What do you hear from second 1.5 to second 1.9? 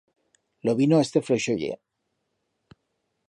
ye.